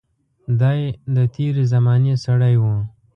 [0.61, 0.79] دای
[1.15, 2.63] د تېرې زمانې سړی و.